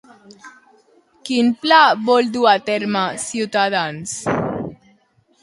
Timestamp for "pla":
1.65-1.81